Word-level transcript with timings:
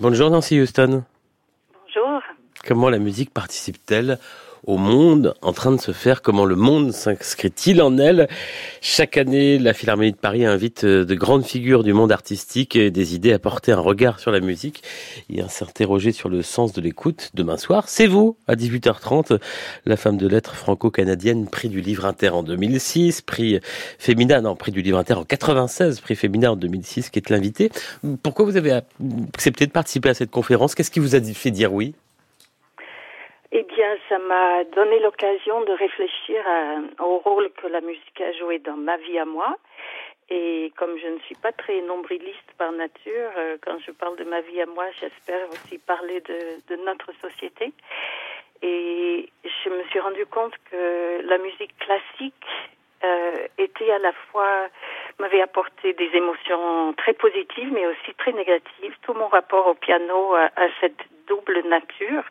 Bonjour 0.00 0.28
Nancy 0.28 0.60
Houston. 0.60 1.04
Bonjour. 1.72 2.20
Comment 2.66 2.90
la 2.90 2.98
musique 2.98 3.32
participe-t-elle 3.32 4.18
au 4.66 4.76
monde 4.76 5.34
en 5.42 5.52
train 5.52 5.72
de 5.72 5.80
se 5.80 5.92
faire, 5.92 6.22
comment 6.22 6.44
le 6.44 6.56
monde 6.56 6.92
s'inscrit-il 6.92 7.82
en 7.82 7.98
elle. 7.98 8.28
Chaque 8.80 9.16
année, 9.16 9.58
la 9.58 9.74
Philharmonie 9.74 10.12
de 10.12 10.16
Paris 10.16 10.44
invite 10.44 10.84
euh, 10.84 11.04
de 11.04 11.14
grandes 11.14 11.44
figures 11.44 11.84
du 11.84 11.92
monde 11.92 12.12
artistique 12.12 12.76
et 12.76 12.90
des 12.90 13.14
idées 13.14 13.32
à 13.32 13.38
porter 13.38 13.72
un 13.72 13.80
regard 13.80 14.20
sur 14.20 14.30
la 14.30 14.40
musique 14.40 14.82
et 15.30 15.42
à 15.42 15.48
s'interroger 15.48 16.12
sur 16.12 16.28
le 16.28 16.42
sens 16.42 16.72
de 16.72 16.80
l'écoute. 16.80 17.30
Demain 17.34 17.56
soir, 17.56 17.88
c'est 17.88 18.06
vous, 18.06 18.36
à 18.46 18.54
18h30, 18.54 19.38
la 19.84 19.96
femme 19.96 20.16
de 20.16 20.26
lettres 20.26 20.54
franco-canadienne, 20.54 21.46
prix 21.48 21.68
du 21.68 21.80
livre 21.80 22.04
inter 22.06 22.30
en 22.30 22.42
2006, 22.42 23.22
prix 23.22 23.60
féminin, 23.98 24.40
non, 24.42 24.56
prix 24.56 24.72
du 24.72 24.82
livre 24.82 24.98
inter 24.98 25.14
en 25.14 25.24
96, 25.24 26.00
prix 26.00 26.16
féminin 26.16 26.52
en 26.52 26.56
2006, 26.56 27.10
qui 27.10 27.18
est 27.18 27.30
l'invité. 27.30 27.70
Pourquoi 28.22 28.44
vous 28.44 28.56
avez 28.56 28.80
accepté 29.34 29.66
de 29.66 29.72
participer 29.72 30.08
à 30.08 30.14
cette 30.14 30.30
conférence? 30.30 30.74
Qu'est-ce 30.74 30.90
qui 30.90 31.00
vous 31.00 31.14
a 31.14 31.20
fait 31.20 31.50
dire 31.50 31.72
oui? 31.72 31.94
Eh 33.56 33.62
bien, 33.62 33.96
ça 34.08 34.18
m'a 34.18 34.64
donné 34.64 34.98
l'occasion 34.98 35.60
de 35.62 35.70
réfléchir 35.70 36.44
au 36.98 37.18
rôle 37.18 37.50
que 37.52 37.68
la 37.68 37.80
musique 37.80 38.20
a 38.20 38.32
joué 38.32 38.58
dans 38.58 38.76
ma 38.76 38.96
vie 38.96 39.16
à 39.16 39.24
moi. 39.24 39.56
Et 40.28 40.72
comme 40.76 40.98
je 40.98 41.06
ne 41.06 41.20
suis 41.20 41.36
pas 41.36 41.52
très 41.52 41.80
nombriliste 41.82 42.52
par 42.58 42.72
nature, 42.72 43.30
euh, 43.36 43.56
quand 43.64 43.78
je 43.86 43.92
parle 43.92 44.16
de 44.16 44.24
ma 44.24 44.40
vie 44.40 44.60
à 44.60 44.66
moi, 44.66 44.86
j'espère 44.98 45.48
aussi 45.50 45.78
parler 45.78 46.20
de, 46.22 46.76
notre 46.84 47.12
société. 47.20 47.72
Et 48.62 49.30
je 49.44 49.68
me 49.68 49.84
suis 49.84 50.00
rendu 50.00 50.26
compte 50.26 50.54
que 50.72 51.20
la 51.24 51.38
musique 51.38 51.78
classique 51.78 52.46
euh, 53.04 53.46
était 53.58 53.92
à 53.92 53.98
la 53.98 54.12
fois 54.32 54.66
m'avait 55.20 55.42
apporté 55.42 55.92
des 55.92 56.10
émotions 56.14 56.92
très 56.94 57.12
positives 57.12 57.70
mais 57.72 57.86
aussi 57.86 58.14
très 58.18 58.32
négatives. 58.32 58.96
Tout 59.02 59.14
mon 59.14 59.28
rapport 59.28 59.68
au 59.68 59.74
piano 59.74 60.34
a 60.34 60.50
cette 60.80 61.04
double 61.26 61.62
nature. 61.68 62.24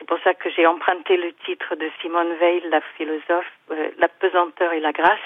C'est 0.00 0.06
pour 0.06 0.18
ça 0.24 0.32
que 0.32 0.48
j'ai 0.48 0.66
emprunté 0.66 1.18
le 1.18 1.30
titre 1.44 1.76
de 1.76 1.90
Simone 2.00 2.32
Veil, 2.40 2.62
la 2.70 2.80
philosophe, 2.96 3.52
euh, 3.70 3.90
La 3.98 4.08
pesanteur 4.08 4.72
et 4.72 4.80
la 4.80 4.92
grâce, 4.92 5.18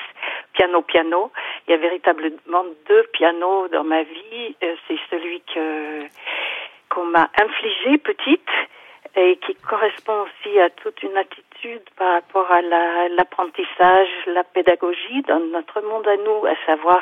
piano 0.52 0.82
piano. 0.82 1.30
Il 1.66 1.70
y 1.70 1.74
a 1.74 1.76
véritablement 1.76 2.64
deux 2.88 3.04
pianos 3.12 3.68
dans 3.68 3.84
ma 3.84 4.02
vie. 4.02 4.56
Euh, 4.64 4.74
c'est 4.88 4.98
celui 5.10 5.40
que 5.42 6.08
qu'on 6.90 7.04
m'a 7.04 7.30
infligé 7.40 7.98
petite 7.98 8.50
et 9.16 9.36
qui 9.36 9.54
correspond 9.54 10.24
aussi 10.26 10.58
à 10.58 10.70
toute 10.70 11.02
une 11.04 11.16
attitude 11.16 11.88
par 11.96 12.14
rapport 12.14 12.50
à 12.50 12.60
l'apprentissage, 12.62 14.08
la, 14.26 14.42
pédagogie 14.42 15.22
dans 15.28 15.38
notre 15.38 15.82
monde 15.82 16.06
à 16.08 16.16
nous, 16.16 16.46
à 16.46 16.54
savoir 16.66 17.00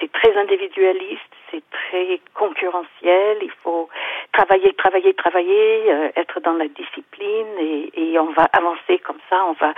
c'est 0.00 0.10
très 0.12 0.36
individualiste, 0.36 1.20
c'est 1.50 1.62
très 1.70 2.20
concurrentiel, 2.34 3.38
il 3.42 3.50
faut 3.62 3.88
travailler, 4.32 4.72
travailler, 4.74 5.14
travailler, 5.14 5.92
euh, 5.92 6.08
être 6.16 6.40
dans 6.40 6.54
la 6.54 6.68
discipline 6.68 7.58
et, 7.58 7.90
et, 7.94 8.18
on 8.18 8.30
va 8.32 8.48
avancer 8.52 8.98
comme 8.98 9.20
ça, 9.30 9.44
on 9.46 9.52
va 9.52 9.74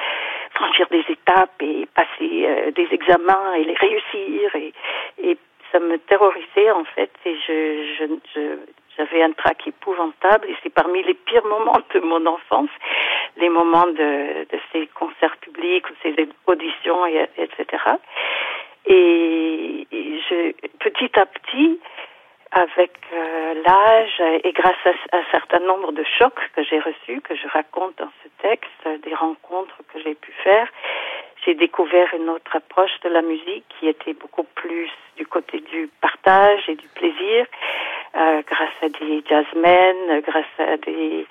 franchir 0.55 0.86
des 0.90 1.05
étapes 1.08 1.60
et 1.60 1.86
passer 1.94 2.46
euh, 2.46 2.70
des 2.70 2.88
examens 2.92 3.55
et 3.55 3.64
les 3.64 3.74
réussir 3.74 4.55
et, 4.55 4.72
et 5.22 5.36
ça 5.72 5.80
me 5.80 5.98
terrorisait 5.98 6.70
en 6.70 6.84
fait 6.84 7.10
et 7.27 7.36
je, 7.46 7.94
je, 7.98 8.05
je 8.34 8.56
j'avais 8.96 9.22
un 9.22 9.32
trac 9.32 9.66
épouvantable 9.66 10.48
et 10.48 10.56
c'est 10.62 10.72
parmi 10.72 11.02
les 11.02 11.14
pires 11.14 11.44
moments 11.44 11.78
de 11.92 12.00
mon 12.00 12.24
enfance, 12.27 12.70
les 13.36 13.48
moments 13.48 13.86
de, 13.86 14.44
de 14.44 14.58
ces 14.72 14.86
concerts 14.88 15.36
publics 15.38 15.88
ou 15.90 15.94
ces 16.02 16.14
auditions, 16.46 17.06
et, 17.06 17.28
etc. 17.36 17.82
Et, 18.86 19.86
je, 19.92 20.52
petit 20.78 21.18
à 21.18 21.27
petit, 21.27 21.80
avec 22.50 22.92
euh, 23.12 23.54
l'âge 23.66 24.40
et 24.44 24.52
grâce 24.52 24.77
à, 24.84 25.16
un 25.16 25.24
certain 25.32 25.60
nombre 25.60 25.92
de 25.92 26.04
chocs 26.18 26.40
que 26.54 26.62
j'ai 26.62 26.78
reçus, 26.78 27.20
que 27.20 27.34
je 27.34 27.48
raconte 27.48 27.98
dans 27.98 28.10
ce 28.22 28.28
texte, 28.42 29.02
des 29.05 29.14
rencontres 29.14 29.77
que 29.92 30.00
j'ai 30.00 30.14
pu 30.14 30.30
faire, 30.44 30.68
j'ai 31.44 31.55
découvert 31.55 32.14
une 32.14 32.30
autre 32.30 32.56
approche 32.56 32.98
de 33.02 33.08
la 33.08 33.23
musique 33.23 33.64
qui 33.78 33.89
était 33.89 34.14
beaucoup 34.14 34.46
plus 34.55 34.90
du 35.17 35.27
côté 35.27 35.61
du 35.61 35.90
partage 36.00 36.68
et 36.68 36.77
du 36.77 36.89
plaisir, 36.89 37.46
euh, 38.17 38.42
grâce 38.46 38.83
à 38.83 38.89
des 38.89 39.23
jazzmen, 39.28 40.20
grâce 40.20 40.44
à 40.58 40.77
des, 40.78 41.27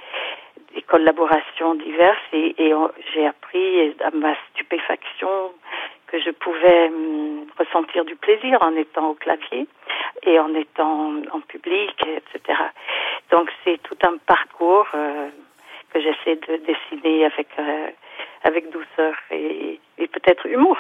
collaborations 0.88 1.76
diverses. 1.76 2.18
Et, 2.34 2.56
et 2.58 2.74
j'ai 3.14 3.26
appris 3.26 3.96
à 4.04 4.12
ma 4.12 4.36
stupéfaction 4.52 5.54
que 6.14 6.20
je 6.20 6.30
pouvais 6.30 6.90
hum, 6.90 7.48
ressentir 7.58 8.06
du 8.06 8.16
plaisir 8.16 8.60
en 8.62 8.76
étant 8.76 9.10
au 9.10 9.14
clavier 9.16 9.68
et 10.22 10.40
en 10.40 10.54
étant 10.54 11.16
en 11.32 11.42
public, 11.42 11.96
etc. 12.06 12.60
Donc 13.32 13.50
c'est 13.64 13.82
tout 13.82 13.98
un 14.04 14.18
parcours 14.18 14.88
euh, 14.94 15.30
que 15.92 16.00
j'essaie 16.00 16.36
de 16.36 16.58
dessiner 16.58 17.26
avec 17.26 17.48
euh, 17.58 17.88
avec 18.44 18.70
douceur 18.70 19.16
et, 19.32 19.80
et 19.98 20.08
peut-être 20.08 20.46
humour 20.46 20.78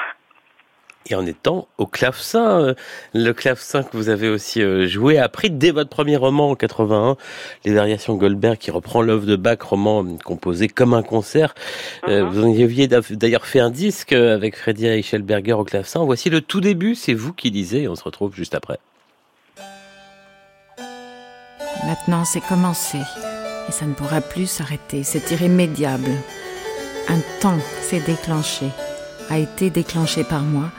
et 1.10 1.16
en 1.16 1.26
étant 1.26 1.68
au 1.78 1.86
clavecin. 1.86 2.60
Euh, 2.60 2.74
le 3.14 3.32
clavecin 3.34 3.84
que 3.84 3.96
vous 3.98 4.10
avez 4.10 4.30
aussi 4.30 4.62
euh, 4.62 4.88
joué, 4.88 5.18
appris 5.18 5.50
dès 5.50 5.72
votre 5.72 5.90
premier 5.90 6.18
roman 6.18 6.52
en 6.52 6.56
81, 6.56 7.18
Les 7.66 7.74
Variations 7.74 8.16
Goldberg, 8.16 8.58
qui 8.58 8.72
reprend 8.72 9.02
l'œuvre 9.02 9.26
de 9.26 9.36
Bach, 9.36 9.62
roman 9.62 10.06
composé 10.24 10.68
comme 10.68 10.94
un 10.94 11.04
concert. 11.04 11.54
Euh, 12.08 12.24
uh-huh. 12.24 12.30
Vous 12.30 12.44
en 12.46 12.52
aviez 12.52 12.88
d'ailleurs 12.88 13.46
fait 13.46 13.60
un 13.60 13.70
disque 13.70 14.14
avec 14.14 14.58
Freddy 14.58 14.88
Eichelberger 14.88 15.54
au 15.54 15.64
clavecin. 15.64 16.04
Voici 16.04 16.30
le 16.30 16.42
tout 16.42 16.62
début, 16.62 16.96
c'est 16.96 17.14
vous 17.14 17.34
qui 17.34 17.50
lisez, 17.50 17.84
et 17.84 17.88
on 17.88 17.96
se 17.96 18.04
retrouve 18.04 18.36
juste 18.36 18.56
après. 18.56 18.80
Maintenant, 21.86 22.24
c'est 22.24 22.42
commencé. 22.42 22.98
Et 23.68 23.72
ça 23.72 23.86
ne 23.86 23.94
pourra 23.94 24.22
plus 24.22 24.48
s'arrêter. 24.48 25.04
C'est 25.04 25.32
irrémédiable. 25.32 26.10
Un 27.10 27.20
temps 27.42 27.60
s'est 27.82 28.00
déclenché, 28.00 28.68
a 29.30 29.38
été 29.38 29.70
déclenché 29.70 30.24
par 30.24 30.42
moi 30.42 30.70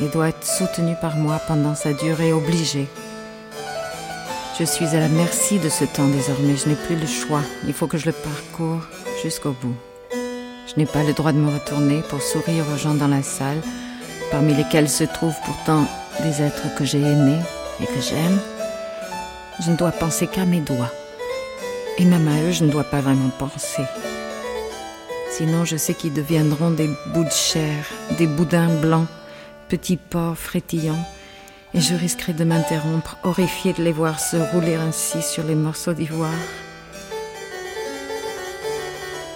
il 0.00 0.10
doit 0.10 0.28
être 0.28 0.44
soutenu 0.44 0.94
par 1.00 1.16
moi 1.16 1.40
pendant 1.46 1.74
sa 1.74 1.92
durée 1.92 2.32
obligée. 2.32 2.88
Je 4.58 4.64
suis 4.64 4.86
à 4.86 5.00
la 5.00 5.08
merci 5.08 5.58
de 5.58 5.68
ce 5.68 5.84
temps 5.84 6.08
désormais, 6.08 6.56
je 6.56 6.68
n'ai 6.68 6.74
plus 6.74 6.96
le 6.96 7.06
choix, 7.06 7.42
il 7.66 7.72
faut 7.72 7.86
que 7.86 7.98
je 7.98 8.06
le 8.06 8.12
parcours 8.12 8.80
jusqu'au 9.22 9.50
bout. 9.50 9.74
Je 10.12 10.74
n'ai 10.76 10.86
pas 10.86 11.02
le 11.02 11.12
droit 11.12 11.32
de 11.32 11.38
me 11.38 11.52
retourner 11.52 12.02
pour 12.08 12.22
sourire 12.22 12.64
aux 12.72 12.78
gens 12.78 12.94
dans 12.94 13.08
la 13.08 13.22
salle, 13.22 13.60
parmi 14.30 14.54
lesquels 14.54 14.88
se 14.88 15.04
trouvent 15.04 15.40
pourtant 15.44 15.84
des 16.22 16.42
êtres 16.42 16.74
que 16.76 16.84
j'ai 16.84 17.00
aimés 17.00 17.40
et 17.80 17.86
que 17.86 18.00
j'aime. 18.00 18.38
Je 19.64 19.70
ne 19.70 19.76
dois 19.76 19.92
penser 19.92 20.26
qu'à 20.26 20.44
mes 20.44 20.60
doigts. 20.60 20.90
Et 21.98 22.04
même 22.04 22.26
à 22.26 22.42
eux, 22.42 22.50
je 22.50 22.64
ne 22.64 22.70
dois 22.70 22.84
pas 22.84 23.00
vraiment 23.00 23.30
penser. 23.38 23.82
Sinon, 25.30 25.64
je 25.64 25.76
sais 25.76 25.94
qu'ils 25.94 26.12
deviendront 26.12 26.70
des 26.70 26.88
bouts 27.12 27.24
de 27.24 27.30
chair, 27.30 27.84
des 28.18 28.26
boudins 28.26 28.68
blancs 28.80 29.06
petits 29.68 29.96
pas 29.96 30.34
frétillants, 30.34 31.04
et 31.74 31.80
je 31.80 31.94
risquerais 31.94 32.32
de 32.32 32.44
m'interrompre, 32.44 33.16
horrifié 33.24 33.72
de 33.72 33.82
les 33.82 33.92
voir 33.92 34.20
se 34.20 34.36
rouler 34.36 34.76
ainsi 34.76 35.22
sur 35.22 35.42
les 35.44 35.54
morceaux 35.54 35.92
d'ivoire. 35.92 36.30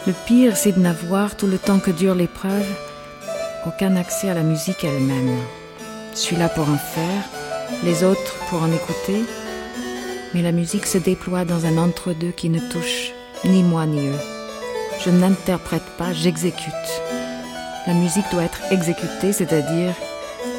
Le 0.06 0.12
pire, 0.26 0.56
c'est 0.56 0.72
de 0.72 0.80
n'avoir, 0.80 1.36
tout 1.36 1.46
le 1.46 1.58
temps 1.58 1.80
que 1.80 1.90
dure 1.90 2.14
l'épreuve, 2.14 2.66
aucun 3.66 3.96
accès 3.96 4.30
à 4.30 4.34
la 4.34 4.42
musique 4.42 4.84
elle-même. 4.84 5.36
Je 6.12 6.18
suis 6.18 6.36
là 6.36 6.48
pour 6.48 6.68
en 6.68 6.78
faire, 6.78 7.24
les 7.84 8.04
autres 8.04 8.36
pour 8.48 8.62
en 8.62 8.72
écouter, 8.72 9.24
mais 10.34 10.42
la 10.42 10.52
musique 10.52 10.86
se 10.86 10.98
déploie 10.98 11.44
dans 11.44 11.66
un 11.66 11.76
entre-deux 11.76 12.30
qui 12.30 12.48
ne 12.48 12.60
touche 12.60 13.12
ni 13.44 13.62
moi 13.62 13.86
ni 13.86 14.08
eux. 14.08 14.20
Je 15.04 15.10
n'interprète 15.10 15.96
pas, 15.96 16.12
j'exécute. 16.12 16.72
La 17.86 17.94
musique 17.94 18.30
doit 18.30 18.44
être 18.44 18.60
exécutée, 18.70 19.32
c'est-à-dire 19.32 19.94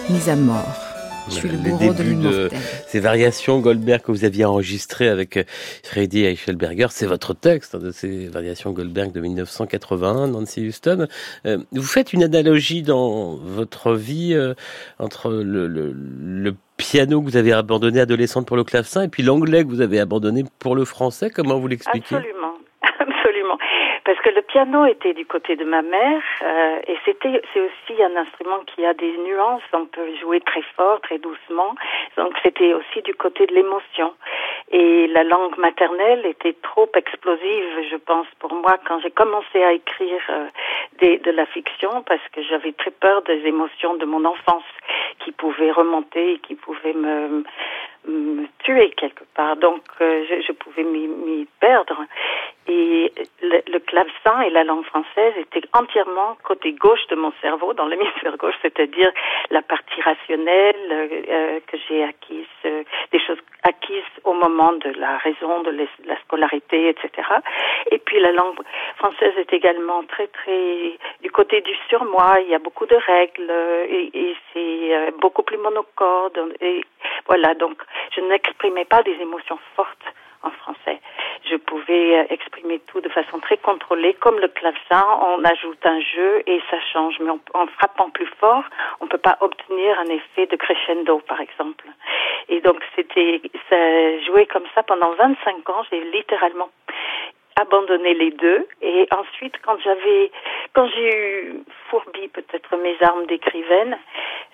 mise 0.09 0.30
à 0.30 0.36
mort. 0.36 0.90
Je 1.30 1.36
suis 1.36 1.50
le, 1.50 1.58
bourreau 1.58 1.94
de 1.94 2.02
l'immortel. 2.02 2.59
Ces 2.88 3.00
variations 3.00 3.59
Goldberg 3.59 4.02
que 4.02 4.12
vous 4.12 4.25
aviez 4.25 4.46
enregistrées 4.46 5.08
avec 5.08 5.38
euh, 5.38 5.44
Freddy 5.84 6.25
Eichelberger, 6.25 6.88
c'est 6.89 7.06
votre 7.06 7.36
texte 7.36 7.75
hein, 7.75 7.80
de 7.80 7.92
ces 7.92 8.28
variations 8.28 8.72
Goldberg 8.72 9.12
de 9.12 9.19
1981, 9.19 10.30
Nancy 10.30 10.68
Houston. 10.68 11.07
Euh, 11.45 11.60
vous 11.72 11.84
faites 11.84 12.13
une 12.13 12.24
analogie 12.24 12.81
dans 12.81 13.36
votre 13.36 13.94
vie 13.94 14.34
euh, 14.34 14.56
entre 14.98 15.31
le, 15.31 15.68
le, 15.68 15.94
le 15.94 16.56
piano 16.78 17.22
que 17.22 17.25
vous 17.25 17.38
avez 17.38 17.54
abandonné 17.54 18.00
adolescente 18.00 18.48
pour 18.48 18.57
le 18.57 18.63
clavecin 18.63 19.04
et 19.04 19.07
puis 19.07 19.22
l'anglais 19.22 19.63
que 19.63 19.69
vous 19.69 19.81
avez 19.81 20.00
abandonné 20.00 20.45
pour 20.57 20.75
le 20.75 20.86
français. 20.86 21.30
Comment 21.30 21.60
vous 21.60 21.68
l'expliquez? 21.68 22.16
Absolument 22.16 22.38
parce 24.10 24.22
que 24.22 24.32
le 24.32 24.42
piano 24.42 24.88
était 24.88 25.14
du 25.14 25.28
côté 25.28 25.56
de 25.56 25.64
ma 25.64 25.84
mère 25.84 26.24
euh, 26.42 26.80
et 26.88 26.98
c'était 27.06 27.44
c'est 27.54 27.62
aussi 27.62 28.02
un 28.02 28.16
instrument 28.16 28.62
qui 28.66 28.84
a 28.84 28.96
des 28.96 29.16
nuances. 29.20 29.62
On 29.72 29.86
peut 29.86 30.16
jouer 30.20 30.42
très 30.42 30.64
fort, 30.76 31.00
très 31.02 31.20
doucement. 31.20 31.76
Donc 32.18 32.34
c'était 32.42 32.74
aussi 32.74 33.04
du 33.04 33.14
côté 33.14 33.46
de 33.46 33.54
l'émotion. 33.54 34.16
Et 34.72 35.06
la 35.10 35.24
langue 35.24 35.56
maternelle 35.60 36.26
était 36.26 36.56
trop 36.64 36.90
explosive, 36.96 37.88
je 37.92 37.98
pense, 37.98 38.26
pour 38.40 38.52
moi 38.56 38.80
quand 38.88 39.00
j'ai 39.02 39.12
commencé 39.12 39.62
à 39.64 39.74
écrire 39.74 40.22
euh, 40.32 40.48
des, 40.98 41.20
de 41.20 41.30
la 41.30 41.46
fiction 41.46 42.02
parce 42.02 42.28
que 42.34 42.42
j'avais 42.42 42.72
très 42.72 42.92
peur 42.92 43.22
des 43.22 43.46
émotions 43.46 43.94
de 43.94 44.06
mon 44.06 44.26
enfance 44.26 44.64
qui 45.20 45.32
pouvaient 45.32 45.72
remonter 45.72 46.34
et 46.34 46.40
qui 46.40 46.56
pouvaient 46.56 46.94
me 46.94 47.44
me 48.07 48.46
tuer 48.63 48.92
quelque 48.92 49.24
part. 49.36 49.56
Donc, 49.57 49.84
euh, 50.01 50.25
je, 50.30 50.42
je, 50.42 50.51
pouvais 50.54 50.84
m'y 50.84 51.48
perdre. 51.60 52.06
Et 52.68 53.12
le, 53.42 53.62
le, 53.72 53.80
clavecin 53.80 54.42
et 54.42 54.51
la 54.51 54.63
langue 54.63 54.86
française 54.86 55.34
étaient 55.38 55.68
entièrement 55.74 56.38
côté 56.44 56.74
gauche 56.74 57.06
de 57.10 57.16
mon 57.16 57.34
cerveau, 57.42 57.74
dans 57.74 57.88
l'hémisphère 57.88 58.38
gauche, 58.38 58.54
c'est-à-dire 58.62 59.12
la 59.50 59.63
partie 59.63 60.00
rationnelle 60.01 60.75
euh, 60.92 61.60
que 61.66 61.78
j'ai 61.88 62.04
acquise, 62.04 62.46
euh, 62.66 62.84
des 63.12 63.19
choses 63.19 63.40
acquises 63.63 64.04
au 64.24 64.34
moment 64.34 64.74
de 64.74 64.92
la 65.00 65.18
raison, 65.18 65.62
de 65.63 65.72
la 66.06 66.19
scolarité, 66.22 66.90
etc. 66.90 67.28
Et 67.92 67.98
puis 67.98 68.19
la 68.19 68.31
langue 68.34 68.60
française 68.98 69.34
est 69.38 69.51
également 69.51 70.04
très, 70.04 70.28
très 70.28 70.98
du 71.22 71.31
côté 71.31 71.62
du 71.62 71.74
surmoi. 71.90 72.38
Il 72.42 72.50
y 72.50 72.56
a 72.56 72.60
beaucoup 72.60 72.86
de 72.86 72.96
règles 72.96 73.51
et, 73.90 74.12
et 74.13 74.36
c'est 74.54 74.96
euh, 74.96 75.12
beaucoup 75.19 75.44
plus 75.44 75.57
monocorde. 75.57 76.40
Et 76.62 76.84
voilà, 77.30 77.54
donc 77.54 77.78
je 78.16 78.22
n'exprimais 78.22 78.86
pas 78.86 79.04
des 79.04 79.16
émotions 79.22 79.60
fortes 79.76 80.06
en 80.42 80.50
français. 80.50 81.00
Je 81.50 81.56
pouvais 81.58 82.20
euh, 82.20 82.24
exprimer 82.31 82.80
tout 82.88 83.02
de 83.02 83.10
façon 83.10 83.40
très 83.40 83.58
contrôlée, 83.58 84.16
comme 84.16 84.40
le 84.40 84.48
clavecin, 84.48 85.06
on 85.22 85.44
ajoute 85.44 85.86
un 85.86 86.02
jeu 86.02 86.42
et 86.48 86.60
ça 86.72 86.78
change. 86.92 87.20
Mais 87.20 87.30
en 87.30 87.68
frappant 87.68 88.10
plus 88.10 88.30
fort, 88.40 88.64
on 89.00 89.06
ne 89.06 89.10
peut 89.10 89.20
pas 89.20 89.38
obtenir 89.42 90.00
un 90.00 90.06
effet 90.06 90.48
de 90.48 90.56
crescendo, 90.56 91.20
par 91.28 91.40
exemple. 91.40 91.86
Et 92.48 92.62
donc 92.62 92.81
c'était, 92.96 93.42
ça 93.70 94.20
jouait 94.25 94.48
comme 94.48 94.66
ça 94.74 94.82
pendant 94.82 95.12
25 95.14 95.70
ans. 95.70 95.84
J'ai 95.92 96.02
littéralement 96.06 96.70
abandonné 97.60 98.14
les 98.14 98.32
deux. 98.32 98.68
Et 98.82 99.08
ensuite, 99.12 99.56
quand 99.64 99.78
j'avais, 99.84 100.32
quand 100.74 100.88
j'ai 100.88 101.16
eu 101.16 101.64
fourbi 101.90 102.28
peut-être 102.30 102.75
mes 102.78 102.96
armes 103.02 103.25
d'écrivaine, 103.25 103.98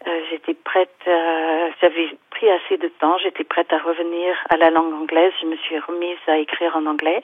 euh, 0.07 0.21
j'étais 0.29 0.53
prête, 0.53 0.95
euh, 1.07 1.69
j'avais 1.81 2.09
pris 2.35 2.49
assez 2.49 2.77
de 2.77 2.89
temps, 2.99 3.17
j'étais 3.17 3.45
prête 3.45 3.71
à 3.71 3.77
revenir 3.77 4.35
à 4.49 4.57
la 4.57 4.69
langue 4.69 4.93
anglaise. 4.93 5.31
Je 5.41 5.47
me 5.47 5.55
suis 5.57 5.79
remise 5.79 6.17
à 6.27 6.37
écrire 6.37 6.75
en 6.75 6.85
anglais. 6.85 7.21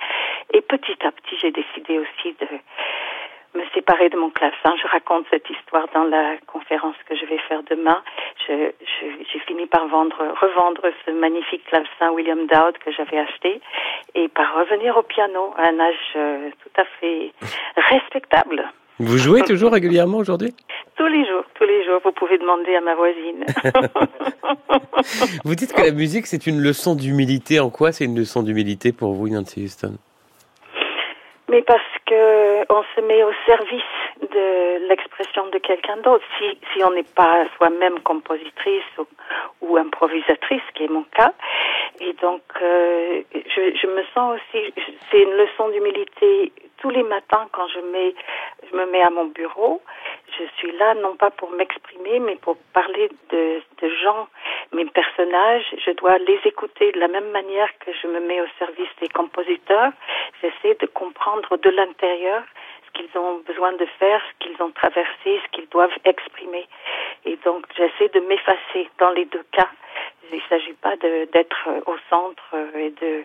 Et 0.54 0.62
petit 0.62 0.98
à 1.06 1.12
petit, 1.12 1.38
j'ai 1.42 1.52
décidé 1.52 2.00
aussi 2.00 2.36
de 2.40 2.48
me 3.60 3.66
séparer 3.74 4.08
de 4.10 4.18
mon 4.18 4.30
clavecin. 4.30 4.74
Je 4.82 4.88
raconte 4.88 5.26
cette 5.30 5.50
histoire 5.50 5.88
dans 5.94 6.06
la 6.06 6.38
conférence 6.48 6.96
que 7.10 7.16
je 7.16 7.26
vais 7.26 7.40
faire 7.50 7.62
demain. 7.64 8.02
J'ai 8.48 8.74
je, 9.34 9.40
fini 9.40 9.66
par 9.66 9.88
vendre, 9.88 10.16
revendre 10.40 10.84
ce 11.06 11.12
magnifique 11.12 11.66
clavecin 11.66 12.12
William 12.12 12.48
Dowd 12.48 12.78
que 12.78 12.92
j'avais 12.92 13.20
acheté 13.20 13.60
et 14.16 14.30
par 14.30 14.56
revenir 14.56 14.96
au 14.96 15.04
piano 15.04 15.54
à 15.58 15.68
un 15.70 15.80
âge 15.80 16.14
euh, 16.16 16.50
tout 16.64 16.82
à 16.82 16.86
fait 17.00 17.34
respectable. 17.76 18.72
Vous 19.02 19.18
jouez 19.18 19.42
toujours 19.42 19.72
régulièrement 19.72 20.20
aujourd'hui? 20.20 20.54
Tous 20.96 21.08
les 21.08 21.26
jours, 21.26 21.44
tous 21.56 21.64
les 21.64 21.84
jours. 21.84 22.00
Vous 22.04 22.12
pouvez 22.12 22.38
demander 22.38 22.76
à 22.76 22.82
ma 22.82 22.94
voisine. 22.94 23.44
vous 25.44 25.56
dites 25.56 25.74
que 25.74 25.82
la 25.82 25.92
musique, 25.92 26.28
c'est 26.28 26.46
une 26.46 26.60
leçon 26.60 26.94
d'humilité. 26.94 27.60
En 27.60 27.72
quoi 27.72 27.92
c'est 27.92 28.06
une 28.06 28.16
leçon 28.16 28.44
d'humilité 28.44 28.92
pour 28.92 29.14
vous, 29.14 29.28
Nancy 29.28 29.64
Houston? 29.64 29.98
Mais 31.50 31.64
parce 31.64 31.82
que 32.06 32.62
on 32.72 32.84
se 32.96 33.02
met 33.02 33.24
au 33.24 33.32
service 33.48 33.82
de 34.22 34.88
l'expression 34.88 35.48
de 35.50 35.58
quelqu'un 35.58 35.98
d'autre. 35.98 36.24
Si, 36.38 36.46
si 36.72 36.84
on 36.84 36.92
n'est 36.92 37.12
pas 37.16 37.46
soi-même 37.58 38.00
compositrice 38.02 38.86
ou, 39.00 39.08
ou, 39.62 39.78
improvisatrice, 39.78 40.62
qui 40.76 40.84
est 40.84 40.92
mon 40.92 41.06
cas, 41.16 41.34
et 42.00 42.14
donc 42.22 42.44
euh, 42.62 43.22
je, 43.34 43.78
je, 43.82 43.88
me 43.88 44.04
sens 44.14 44.38
aussi, 44.38 44.74
c'est 45.10 45.22
une 45.24 45.34
leçon 45.34 45.70
d'humilité 45.70 46.54
tous 46.82 46.90
les 46.90 47.04
matins 47.04 47.48
quand 47.52 47.68
je 47.68 47.80
mets, 47.80 48.14
je 48.70 48.76
me 48.76 48.86
mets 48.88 49.04
à 49.04 49.12
mon 49.12 49.26
bureau. 49.26 49.82
Je 50.38 50.44
suis 50.58 50.72
là 50.78 50.96
non 50.96 51.16
pas 51.16 51.30
pour 51.30 51.52
m'exprimer, 51.52 52.20
mais 52.20 52.36
pour 52.38 52.58
parler 52.74 53.10
de, 53.30 53.62
de 53.82 53.90
gens 54.04 54.28
mes 54.74 54.86
personnages, 54.86 55.66
je 55.86 55.92
dois 55.92 56.18
les 56.18 56.40
écouter 56.46 56.92
de 56.92 57.00
la 57.00 57.08
même 57.08 57.30
manière 57.30 57.70
que 57.80 57.92
je 58.02 58.08
me 58.08 58.20
mets 58.20 58.42
au 58.42 58.48
service 58.58 58.90
des 59.00 59.10
compositeurs. 59.10 59.92
J'essaie 60.42 60.76
de 60.80 60.88
comprendre 60.88 61.56
de 61.58 61.70
l'intérieur 61.70 62.44
ce 62.86 62.92
qu'ils 63.00 63.18
ont 63.18 63.42
besoin 63.46 63.74
de 63.74 63.86
faire, 64.00 64.22
ce 64.32 64.46
qu'ils 64.46 64.62
ont 64.62 64.72
traversé, 64.72 65.40
ce 65.46 65.52
qu'ils 65.52 65.70
doivent 65.70 65.98
exprimer. 66.06 66.68
Et 67.26 67.38
donc, 67.46 67.66
j'essaie 67.78 68.10
de 68.10 68.20
m'effacer 68.22 68.90
dans 68.98 69.12
les 69.12 69.26
deux 69.26 69.46
cas. 69.52 69.70
Il 70.32 70.38
ne 70.38 70.42
s'agit 70.50 70.74
pas 70.74 70.96
d'être 70.96 71.70
au 71.86 71.96
centre 72.10 72.56
et 72.76 72.90
de 72.90 73.24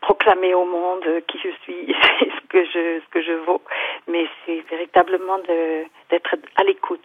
proclamer 0.00 0.54
au 0.54 0.64
monde 0.64 1.04
qui 1.26 1.38
je 1.38 1.50
suis, 1.62 1.94
ce 2.20 2.46
que 2.48 2.64
je, 2.64 3.00
ce 3.00 3.08
que 3.10 3.22
je 3.22 3.32
vaux, 3.46 3.62
mais 4.06 4.26
c'est 4.44 4.60
véritablement 4.70 5.38
d'être 6.10 6.36
à 6.56 6.64
l'écoute 6.64 7.04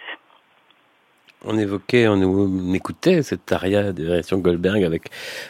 on 1.45 1.57
évoquait, 1.57 2.07
on 2.07 2.73
écoutait 2.73 3.21
cette 3.21 3.51
aria 3.51 3.91
de 3.91 4.03
version 4.03 4.37
Goldberg 4.37 4.83
avec 4.83 5.03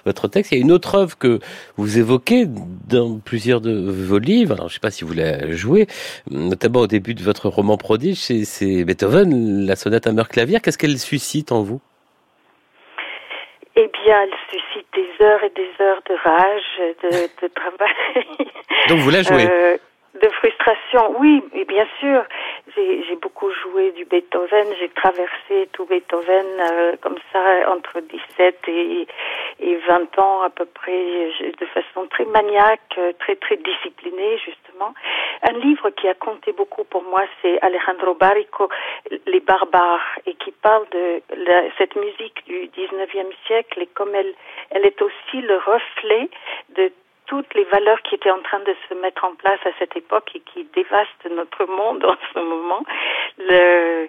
votre 0.06 0.28
texte. 0.28 0.52
Il 0.52 0.58
y 0.58 0.62
a 0.62 0.62
une 0.62 0.72
autre 0.72 0.96
œuvre 0.96 1.18
que 1.18 1.40
vous 1.78 2.00
évoquez 2.00 2.46
dans 2.48 3.20
plusieurs 3.20 3.62
de 3.62 3.90
vos 3.90 4.20
livres. 4.20 4.56
Alors, 4.56 4.70
je 4.70 4.74
ne 4.74 4.76
sais 4.76 4.80
pas 4.80 4.92
si 4.92 5.04
vous 5.04 5.14
la 5.14 5.52
jouez, 5.52 5.88
notamment 6.30 6.82
au 6.82 6.88
début 6.88 7.14
de 7.14 7.24
votre 7.24 7.48
roman 7.50 7.78
prodige, 7.78 8.18
c'est 8.18 8.84
Beethoven, 8.86 9.66
la 9.66 9.76
sonate 9.76 10.08
à 10.08 10.12
meurtre 10.12 10.32
clavier. 10.32 10.60
Qu'est-ce 10.60 10.78
qu'elle 10.78 10.98
suscite 10.98 11.52
en 11.52 11.62
vous? 11.62 11.82
Bien, 14.04 14.22
elle 14.24 14.34
suscite 14.50 14.88
des 14.94 15.26
heures 15.26 15.44
et 15.44 15.50
des 15.50 15.70
heures 15.84 16.02
de 16.10 16.16
rage, 16.24 16.96
de, 17.04 17.48
travail. 17.48 18.26
Donc 18.90 19.00
vous 19.00 19.10
la 19.10 19.22
jouez? 19.24 19.48
Euh, 19.50 19.78
de 20.22 20.30
frustration, 20.30 21.16
oui, 21.20 21.44
et 21.54 21.66
bien 21.66 21.88
sûr. 22.00 22.24
J'ai 22.76 23.16
beaucoup 23.22 23.52
joué 23.52 23.92
du 23.92 24.06
Beethoven, 24.06 24.68
j'ai 24.80 24.90
traversé 24.90 25.70
tout 25.74 25.86
Beethoven 25.86 26.46
euh, 26.60 26.96
comme 27.02 27.18
ça 27.32 27.72
entre 27.72 28.00
17 28.00 28.58
et, 28.68 29.08
et 29.60 29.76
20 29.88 30.20
ans 30.20 30.42
à 30.42 30.50
peu 30.50 30.66
près, 30.66 31.32
de 31.60 31.66
façon 31.68 32.08
très 32.08 32.26
maniaque, 32.26 33.00
très 33.20 33.36
très 33.36 33.58
disciplinée 33.58 34.38
justement. 34.40 34.94
Un 35.44 35.54
livre 35.60 35.90
qui 35.92 36.08
a 36.08 36.14
compté 36.14 36.52
beaucoup 36.54 36.84
pour 36.86 37.04
moi, 37.04 37.24
c'est 37.42 37.60
Alejandro 37.62 38.14
Barrico, 38.16 38.70
Les 39.28 39.42
Barbares, 39.42 40.18
et 40.26 40.34
qui 40.36 40.52
parle 40.52 40.88
de 40.92 41.22
la, 41.36 41.64
cette 41.78 41.96
musique 41.96 42.46
du 42.46 42.70
19e 42.70 43.32
siècle 43.46 43.82
et 43.82 43.88
comme 43.88 44.16
elle, 44.16 44.34
elle 44.72 44.86
est 44.86 45.02
aussi 45.02 45.42
le 45.42 45.58
reflet 45.58 46.30
de 46.76 46.92
toutes 47.34 47.56
les 47.56 47.64
valeurs 47.64 48.00
qui 48.04 48.14
étaient 48.14 48.30
en 48.30 48.44
train 48.44 48.60
de 48.60 48.76
se 48.88 48.94
mettre 48.94 49.26
en 49.26 49.34
place 49.34 49.60
à 49.66 49.72
cette 49.80 49.98
époque 49.98 50.30
et 50.36 50.40
qui 50.42 50.66
dévastent 50.76 51.28
notre 51.32 51.66
monde 51.66 52.06
en 52.08 52.16
ce 52.32 52.40
moment, 52.40 52.84
le, 53.40 54.08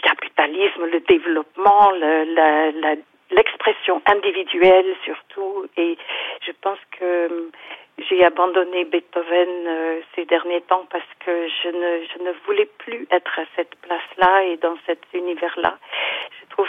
capitalisme, 0.00 0.86
le 0.86 1.00
développement, 1.00 1.90
l'expression 3.32 4.00
individuelle 4.06 4.94
surtout. 5.04 5.66
Et 5.76 5.98
je 6.46 6.52
pense 6.60 6.78
que 7.00 7.50
j'ai 7.98 8.24
abandonné 8.24 8.84
Beethoven 8.84 9.48
euh, 9.66 10.00
ces 10.14 10.24
derniers 10.24 10.60
temps 10.62 10.86
parce 10.90 11.10
que 11.18 11.48
je 11.48 11.68
ne, 11.68 12.04
je 12.12 12.22
ne 12.22 12.32
voulais 12.46 12.68
plus 12.78 13.08
être 13.10 13.40
à 13.40 13.44
cette 13.56 13.74
place-là 13.82 14.44
et 14.44 14.56
dans 14.58 14.76
cet 14.86 15.00
univers-là. 15.14 15.78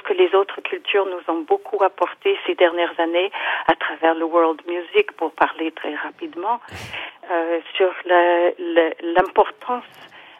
Que 0.05 0.13
les 0.13 0.35
autres 0.35 0.61
cultures 0.61 1.05
nous 1.07 1.33
ont 1.33 1.41
beaucoup 1.41 1.83
apporté 1.83 2.37
ces 2.45 2.53
dernières 2.53 2.99
années 2.99 3.31
à 3.67 3.75
travers 3.75 4.13
le 4.13 4.25
world 4.25 4.61
music, 4.67 5.11
pour 5.13 5.31
parler 5.31 5.71
très 5.71 5.95
rapidement, 5.95 6.59
euh, 7.31 7.59
sur 7.75 7.91
l'importance 9.15 9.83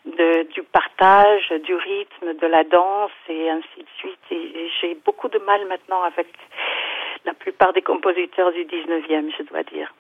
du 0.06 0.62
partage, 0.64 1.52
du 1.64 1.74
rythme, 1.74 2.38
de 2.40 2.48
la 2.48 2.64
danse 2.64 3.12
et 3.28 3.50
ainsi 3.50 3.80
de 3.80 3.88
suite. 3.98 4.20
Et, 4.30 4.70
j'ai 4.80 4.96
beaucoup 5.04 5.30
de 5.30 5.40
mal 5.40 5.66
maintenant 5.68 6.04
avec 6.04 6.28
la 7.26 7.34
plupart 7.34 7.74
des 7.74 7.82
compositeurs 7.82 8.52
du 8.52 8.66
19e, 8.66 9.32
je 9.36 9.44
dois 9.44 9.64
dire. 9.64 9.92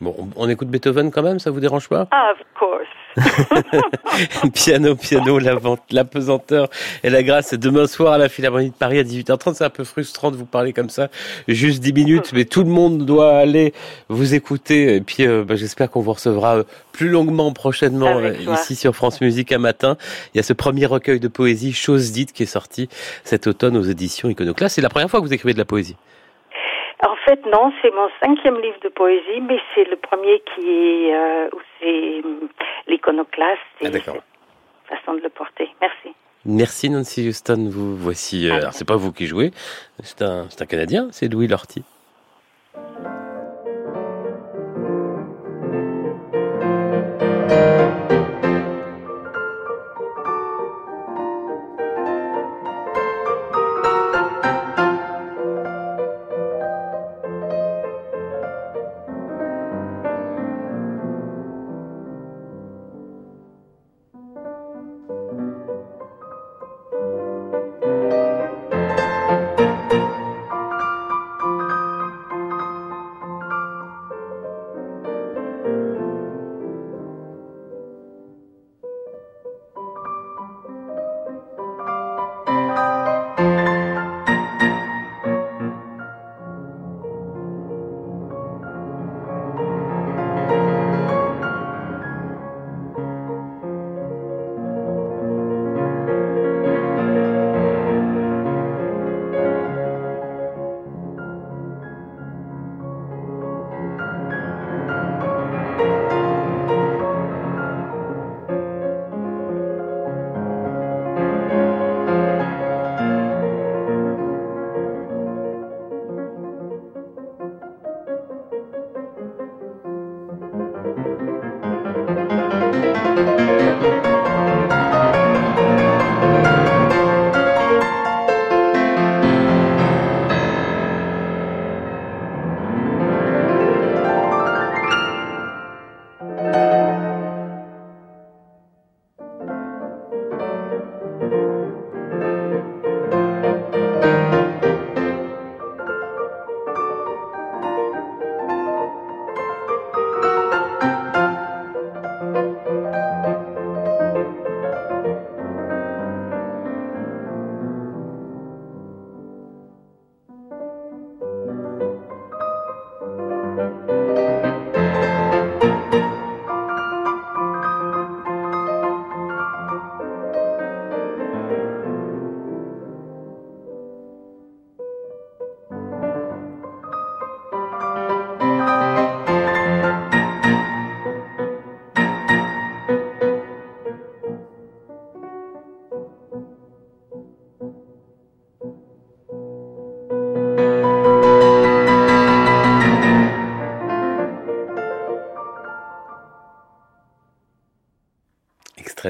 Bon, 0.00 0.14
on 0.36 0.48
écoute 0.48 0.68
Beethoven 0.68 1.12
quand 1.12 1.22
même, 1.22 1.38
ça 1.38 1.50
vous 1.50 1.60
dérange 1.60 1.88
pas? 1.88 2.08
Ah, 2.10 2.32
Of 2.32 2.42
course. 2.58 2.88
piano, 4.54 4.94
piano, 4.96 5.38
la, 5.38 5.54
vente, 5.54 5.82
la 5.90 6.04
pesanteur 6.04 6.68
et 7.02 7.10
la 7.10 7.22
grâce. 7.22 7.54
Demain 7.54 7.86
soir 7.86 8.12
à 8.12 8.18
la 8.18 8.28
Philharmonie 8.28 8.70
de 8.70 8.74
Paris 8.74 8.98
à 8.98 9.02
18h30. 9.02 9.54
C'est 9.54 9.64
un 9.64 9.70
peu 9.70 9.84
frustrant 9.84 10.30
de 10.30 10.36
vous 10.36 10.46
parler 10.46 10.72
comme 10.72 10.90
ça, 10.90 11.08
juste 11.48 11.80
10 11.80 11.92
minutes, 11.92 12.32
mais 12.32 12.44
tout 12.44 12.62
le 12.62 12.70
monde 12.70 13.04
doit 13.04 13.36
aller 13.36 13.72
vous 14.08 14.34
écouter. 14.34 14.96
Et 14.96 15.00
puis, 15.00 15.26
euh, 15.26 15.44
bah, 15.44 15.56
j'espère 15.56 15.90
qu'on 15.90 16.00
vous 16.00 16.12
recevra 16.12 16.58
euh, 16.58 16.62
plus 16.92 17.08
longuement 17.08 17.52
prochainement 17.52 18.18
euh, 18.18 18.34
ici 18.54 18.76
sur 18.76 18.94
France 18.94 19.20
Musique 19.20 19.52
un 19.52 19.58
matin. 19.58 19.96
Il 20.34 20.38
y 20.38 20.40
a 20.40 20.44
ce 20.44 20.52
premier 20.52 20.86
recueil 20.86 21.20
de 21.20 21.28
poésie, 21.28 21.72
Chose 21.72 22.12
dite, 22.12 22.32
qui 22.32 22.42
est 22.42 22.46
sorti 22.46 22.88
cet 23.24 23.46
automne 23.46 23.76
aux 23.76 23.82
éditions 23.82 24.28
Iconoclast. 24.28 24.74
C'est 24.74 24.82
la 24.82 24.88
première 24.88 25.10
fois 25.10 25.20
que 25.20 25.26
vous 25.26 25.32
écrivez 25.32 25.54
de 25.54 25.58
la 25.58 25.64
poésie. 25.64 25.96
En 27.02 27.16
fait, 27.24 27.44
non, 27.46 27.72
c'est 27.80 27.90
mon 27.94 28.08
cinquième 28.22 28.60
livre 28.60 28.78
de 28.82 28.88
poésie, 28.88 29.40
mais 29.40 29.58
c'est 29.74 29.84
le 29.84 29.96
premier 29.96 30.42
qui 30.54 30.68
est 30.68 31.14
euh, 31.14 31.48
où 31.52 31.60
c'est 31.80 32.24
hum, 32.24 32.48
l'iconoclaste 32.86 33.60
et 33.80 33.86
ah, 33.86 34.94
façon 34.96 35.14
de 35.14 35.22
le 35.22 35.30
porter. 35.30 35.68
Merci. 35.80 36.14
Merci 36.44 36.90
Nancy 36.90 37.28
Houston. 37.28 37.68
Vous 37.70 37.96
voici. 37.96 38.48
Euh, 38.48 38.56
alors 38.56 38.72
c'est 38.72 38.86
pas 38.86 38.96
vous 38.96 39.12
qui 39.12 39.26
jouez, 39.26 39.50
c'est 40.02 40.22
un, 40.22 40.46
c'est 40.50 40.62
un 40.62 40.66
Canadien, 40.66 41.08
c'est 41.10 41.28
Louis 41.28 41.48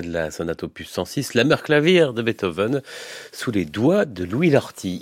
De 0.01 0.13
la 0.13 0.31
sonate 0.31 0.63
opus 0.65 0.89
106, 0.89 1.35
la 1.35 1.45
clavière 1.63 2.15
de 2.15 2.23
Beethoven, 2.23 2.81
sous 3.33 3.51
les 3.51 3.67
doigts 3.67 4.07
de 4.07 4.25
Louis 4.25 4.49
Lorty. 4.49 4.99